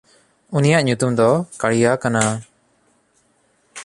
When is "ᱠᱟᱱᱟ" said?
2.01-2.23